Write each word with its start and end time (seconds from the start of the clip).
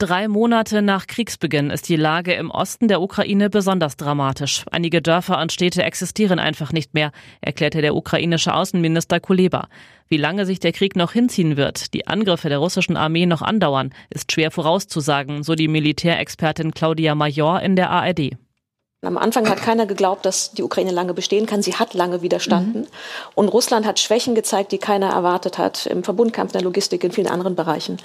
Drei 0.00 0.28
Monate 0.28 0.80
nach 0.80 1.08
Kriegsbeginn 1.08 1.70
ist 1.70 1.88
die 1.88 1.96
Lage 1.96 2.32
im 2.32 2.52
Osten 2.52 2.86
der 2.86 3.02
Ukraine 3.02 3.50
besonders 3.50 3.96
dramatisch. 3.96 4.64
Einige 4.70 5.02
Dörfer 5.02 5.40
und 5.40 5.50
Städte 5.50 5.82
existieren 5.82 6.38
einfach 6.38 6.72
nicht 6.72 6.94
mehr, 6.94 7.10
erklärte 7.40 7.82
der 7.82 7.96
ukrainische 7.96 8.54
Außenminister 8.54 9.18
Kuleba. 9.18 9.66
Wie 10.06 10.16
lange 10.16 10.46
sich 10.46 10.60
der 10.60 10.70
Krieg 10.70 10.94
noch 10.94 11.14
hinziehen 11.14 11.56
wird, 11.56 11.94
die 11.94 12.06
Angriffe 12.06 12.48
der 12.48 12.58
russischen 12.58 12.96
Armee 12.96 13.26
noch 13.26 13.42
andauern, 13.42 13.90
ist 14.08 14.30
schwer 14.30 14.52
vorauszusagen, 14.52 15.42
so 15.42 15.56
die 15.56 15.66
Militärexpertin 15.66 16.70
Claudia 16.70 17.16
Major 17.16 17.60
in 17.60 17.74
der 17.74 17.90
ARD. 17.90 18.36
Am 19.02 19.16
Anfang 19.16 19.48
hat 19.48 19.62
keiner 19.62 19.86
geglaubt, 19.86 20.26
dass 20.26 20.50
die 20.50 20.64
Ukraine 20.64 20.90
lange 20.90 21.14
bestehen 21.14 21.46
kann. 21.46 21.62
Sie 21.62 21.76
hat 21.76 21.94
lange 21.94 22.20
widerstanden. 22.20 22.80
Mhm. 22.80 22.86
Und 23.36 23.48
Russland 23.48 23.86
hat 23.86 24.00
Schwächen 24.00 24.34
gezeigt, 24.34 24.72
die 24.72 24.78
keiner 24.78 25.10
erwartet 25.10 25.56
hat, 25.56 25.86
im 25.86 26.02
Verbundkampf, 26.02 26.50
in 26.50 26.58
der 26.58 26.62
Logistik, 26.62 27.04
in 27.04 27.12
vielen 27.12 27.28
anderen 27.28 27.54
Bereichen. 27.54 27.98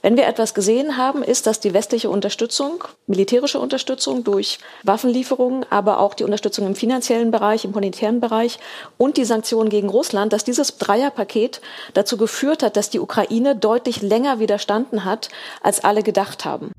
Wenn 0.00 0.16
wir 0.16 0.28
etwas 0.28 0.54
gesehen 0.54 0.96
haben, 0.96 1.24
ist, 1.24 1.48
dass 1.48 1.58
die 1.58 1.74
westliche 1.74 2.08
Unterstützung, 2.08 2.84
militärische 3.08 3.58
Unterstützung 3.58 4.22
durch 4.22 4.60
Waffenlieferungen, 4.84 5.66
aber 5.70 5.98
auch 5.98 6.14
die 6.14 6.22
Unterstützung 6.22 6.68
im 6.68 6.76
finanziellen 6.76 7.32
Bereich, 7.32 7.64
im 7.64 7.72
monetären 7.72 8.20
Bereich 8.20 8.60
und 8.96 9.16
die 9.16 9.24
Sanktionen 9.24 9.70
gegen 9.70 9.88
Russland, 9.88 10.32
dass 10.32 10.44
dieses 10.44 10.78
Dreierpaket 10.78 11.60
dazu 11.94 12.16
geführt 12.16 12.62
hat, 12.62 12.76
dass 12.76 12.90
die 12.90 13.00
Ukraine 13.00 13.56
deutlich 13.56 14.02
länger 14.02 14.38
widerstanden 14.38 15.04
hat, 15.04 15.30
als 15.64 15.82
alle 15.82 16.04
gedacht 16.04 16.44
haben. 16.44 16.70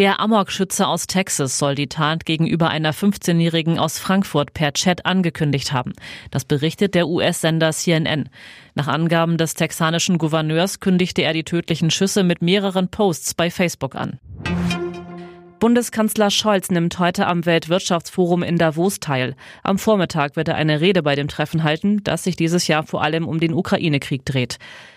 Der 0.00 0.18
Amok-Schütze 0.18 0.86
aus 0.86 1.06
Texas 1.06 1.58
soll 1.58 1.74
die 1.74 1.86
Tat 1.86 2.24
gegenüber 2.24 2.70
einer 2.70 2.94
15-Jährigen 2.94 3.78
aus 3.78 3.98
Frankfurt 3.98 4.54
per 4.54 4.72
Chat 4.72 5.04
angekündigt 5.04 5.74
haben. 5.74 5.92
Das 6.30 6.46
berichtet 6.46 6.94
der 6.94 7.06
US-Sender 7.06 7.70
CNN. 7.70 8.30
Nach 8.74 8.88
Angaben 8.88 9.36
des 9.36 9.52
texanischen 9.52 10.16
Gouverneurs 10.16 10.80
kündigte 10.80 11.20
er 11.20 11.34
die 11.34 11.44
tödlichen 11.44 11.90
Schüsse 11.90 12.24
mit 12.24 12.40
mehreren 12.40 12.88
Posts 12.88 13.34
bei 13.34 13.50
Facebook 13.50 13.94
an. 13.94 14.18
Bundeskanzler 15.60 16.30
Scholz 16.30 16.70
nimmt 16.70 16.98
heute 16.98 17.26
am 17.26 17.44
Weltwirtschaftsforum 17.44 18.42
in 18.42 18.56
Davos 18.56 18.98
teil. 18.98 19.36
Am 19.62 19.78
Vormittag 19.78 20.34
wird 20.34 20.48
er 20.48 20.54
eine 20.54 20.80
Rede 20.80 21.02
bei 21.02 21.14
dem 21.14 21.28
Treffen 21.28 21.64
halten, 21.64 22.02
das 22.02 22.24
sich 22.24 22.34
dieses 22.34 22.66
Jahr 22.66 22.82
vor 22.82 23.02
allem 23.02 23.28
um 23.28 23.38
den 23.40 23.52
Ukraine-Krieg 23.52 24.24
dreht. 24.24 24.56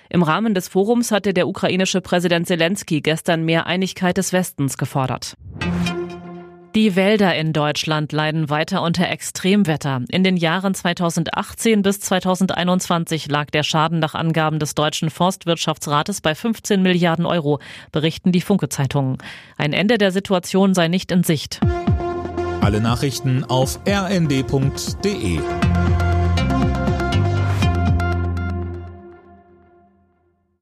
Im 0.09 0.23
Rahmen 0.23 0.53
des 0.53 0.69
Forums 0.69 1.11
hatte 1.11 1.33
der 1.33 1.49
ukrainische 1.49 1.99
Präsident 1.99 2.47
Zelensky 2.47 3.01
gestern 3.01 3.43
mehr 3.43 3.67
Einigkeit 3.67 4.15
des 4.15 4.31
Westens 4.31 4.77
gefordert. 4.77 5.35
Die 6.75 6.95
Wälder 6.95 7.35
in 7.35 7.53
Deutschland 7.53 8.11
leiden 8.11 8.49
weiter 8.49 8.81
unter 8.81 9.07
Extremwetter. 9.07 10.01
In 10.09 10.23
den 10.23 10.37
Jahren 10.37 10.73
2018 10.73 11.83
bis 11.83 11.99
2021 11.99 13.29
lag 13.29 13.51
der 13.51 13.61
Schaden 13.61 13.99
nach 13.99 14.15
Angaben 14.15 14.57
des 14.57 14.73
deutschen 14.73 15.11
Forstwirtschaftsrates 15.11 16.21
bei 16.21 16.33
15 16.33 16.81
Milliarden 16.81 17.27
Euro, 17.27 17.59
berichten 17.91 18.31
die 18.31 18.41
Funke-Zeitungen. 18.41 19.19
Ein 19.55 19.73
Ende 19.73 19.99
der 19.99 20.11
Situation 20.11 20.73
sei 20.73 20.87
nicht 20.87 21.11
in 21.11 21.21
Sicht. 21.21 21.59
Alle 22.61 22.81
Nachrichten 22.81 23.43
auf 23.43 23.79
rnd.de 23.87 25.39